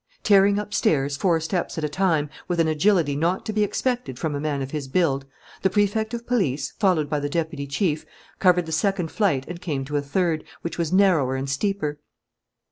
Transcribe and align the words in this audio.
Tearing 0.23 0.57
upstairs, 0.57 1.15
four 1.15 1.39
steps 1.39 1.77
at 1.77 1.83
a 1.83 1.87
time, 1.87 2.31
with 2.47 2.59
an 2.59 2.67
agility 2.67 3.15
not 3.15 3.45
to 3.45 3.53
be 3.53 3.63
expected 3.63 4.17
from 4.17 4.33
a 4.33 4.39
man 4.39 4.63
of 4.63 4.71
his 4.71 4.87
build, 4.87 5.25
the 5.61 5.69
Prefect 5.69 6.15
of 6.15 6.25
Police, 6.25 6.71
followed 6.79 7.07
by 7.07 7.19
the 7.19 7.29
deputy 7.29 7.67
chief, 7.67 8.03
covered 8.39 8.65
the 8.65 8.71
second 8.71 9.11
flight 9.11 9.45
and 9.47 9.61
came 9.61 9.85
to 9.85 9.97
a 9.97 10.01
third, 10.01 10.43
which 10.63 10.79
was 10.79 10.91
narrower 10.91 11.35
and 11.35 11.47
steeper. 11.47 11.99